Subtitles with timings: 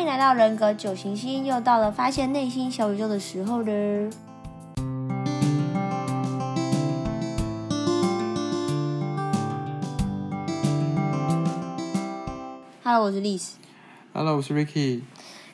[0.00, 4.10] 欢迎来到人格九行星，又到了发现内心小宇宙的时候了。
[12.82, 13.50] Hello，我是 Liz。
[14.14, 15.02] Hello，我是 Ricky。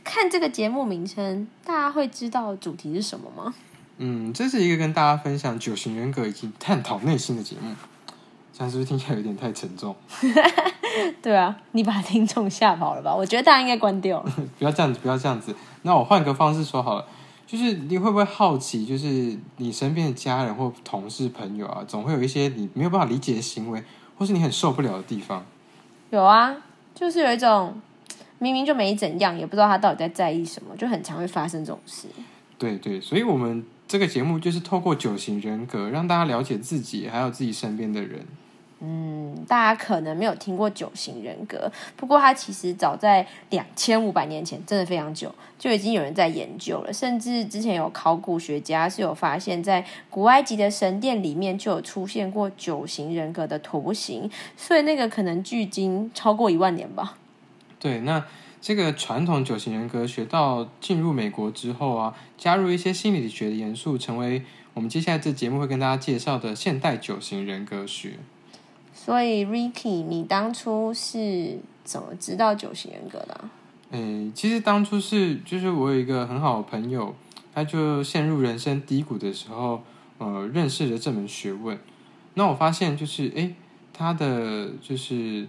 [0.04, 3.52] 看这个节目名称，大家会知道主题是什么吗？
[3.98, 7.74] 嗯，这是一个跟大家分享九型人格以及探讨内心的节目。
[8.56, 9.94] 这样是不是听起来有点太沉重？
[11.20, 13.14] 对啊，你把听众吓跑了吧？
[13.14, 14.32] 我觉得大家应该关掉了。
[14.58, 15.54] 不要这样子，不要这样子。
[15.82, 17.04] 那我换个方式说好了，
[17.46, 23.82] 就是你会不会好奇，就是你身边的家人或同事、朋友啊，总会有一些你没有办法理解的行为，
[24.16, 25.44] 或是你很受不了的地方？
[26.08, 26.56] 有啊，
[26.94, 27.78] 就是有一种
[28.38, 32.08] 明明就没怎样，也不知道他到底在在意什么，就很常会发生这种事。
[32.56, 38.24] 对对，所以我们这个节目就是透过九型人格，让大家了解自己，还有自己身边的人。
[38.78, 46.92] 嗯，大家可能没有听过九型人格，不过它其实早在两千五百年前，真的非常久，就已经有人在研究了。
[46.92, 57.16] 甚至之前有考古学家是有发现，在古埃及的神殿里面就有出现过九型人格的图形，所以那个可能距今超过一万年吧。
[57.80, 58.22] 对，那
[58.60, 64.42] 这个传统九型人格学到进入美国之后啊，加入一些心理学的元素，成为
[64.74, 68.18] 我们接下来这节目会跟大家介绍的现代九型人格学。
[68.98, 73.44] 所以，Ricky，你当初是怎么知道九型人格的？
[73.90, 77.14] 诶，其实当初是就是我有一个很好的朋友，
[77.54, 79.82] 他就陷入人生低谷的时候，
[80.18, 81.78] 呃，认识了这门学问。
[82.34, 83.54] 那我发现就是，诶，
[83.92, 85.46] 他的就是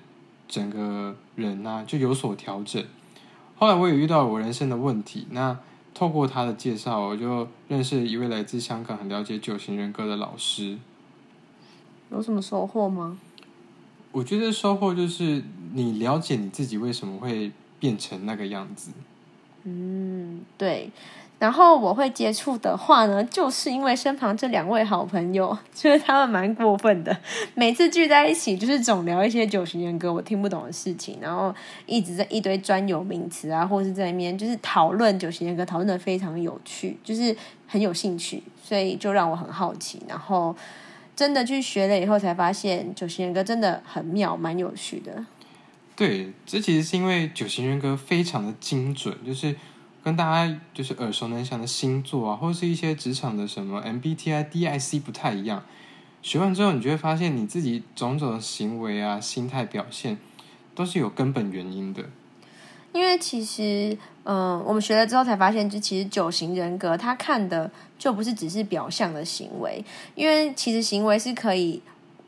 [0.48, 2.84] 整个人呐、啊、就有所调整。
[3.56, 5.58] 后来我也遇到我人生的问题，那
[5.95, 10.78] 透过他的介绍，我就认识了一位来自香港很了解九型人格的老师。
[12.11, 13.17] 有什么收获吗？
[14.18, 15.44] 我觉得收获就是
[15.76, 18.90] 你了解你自己为什么会变成那个样子。
[19.64, 20.90] 嗯，对。
[21.38, 27.16] 然后我会接触的话呢，就是因为身旁这两位好朋友，就是他们蛮过分的，
[27.54, 31.54] 每次聚在一起就是总聊一些九型人格我听不懂的事情，然后
[31.86, 40.56] 一直在一堆专有名词啊，或是在那边就是讨论九型人格，讨论得非常有趣，就是很有兴趣，所以就让我很好奇，然后。
[41.17, 45.26] 真的去学了以后，才发现九型人格真的很妙，蛮有趣的。
[45.95, 49.56] 对，这其实是因为九型人格非常的精准，就是
[50.04, 55.66] 跟大家就是耳熟能详的星座啊，或是一些职场的什么 MBTI、DIC 不太一样。
[56.22, 60.20] 学完之后，你就会发现你自己种种的行为啊、心态表现，
[60.76, 62.04] 都是有根本原因的。
[62.97, 67.69] 因为其实，嗯、我们学了之后才发现，就其实九型人格他看的
[67.99, 69.85] 就不是只是表象的行为，
[70.15, 71.80] 因为其实行为是可以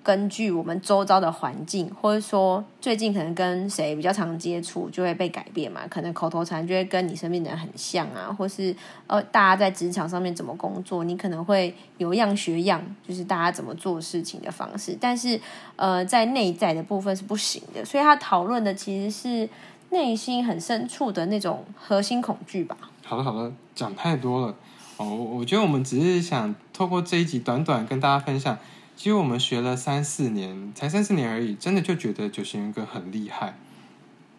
[0.03, 5.81] 根据我们周遭的环境，或者说最近可能跟谁比较常接触，就会被改变嘛。
[5.89, 8.75] 可能口头禅就会跟你身边的人很像啊，或是
[9.07, 14.95] 呃，大家在职场上面怎么工作，你可能会有样学样，就是大家怎么做事情的方式。
[15.01, 15.41] 但是，
[15.77, 19.49] 呃，在内在的部分是不行的，所以他讨论的其实是。
[19.91, 22.77] 内心很深处的那种核心恐惧吧。
[23.05, 24.55] 好了好了，讲太多了
[24.97, 25.05] 哦。
[25.07, 28.57] 我觉得我们只是想透过这一集短短跟大家分享，
[28.95, 33.55] 其实我们学了三四年，才三四年而已，真的就觉得九型人格很厉害。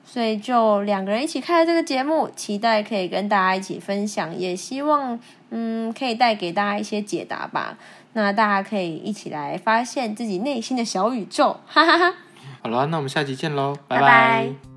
[0.05, 5.19] 所以就两个人一起开了这个节目，期待可以跟大家一起分享，也希望
[5.51, 7.77] 嗯可以带给大家一些解答吧。
[8.15, 12.15] 那大家可以一起来发现自己内心的小宇宙，哈哈哈。
[12.63, 14.01] 好了，那我们下期见喽，拜拜。
[14.01, 14.70] 拜拜。